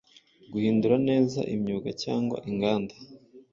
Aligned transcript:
Guhindura 0.51 0.95
neza 1.09 1.39
imyuga 1.55 1.89
cyangwa 2.03 2.37
inganda 2.49 2.95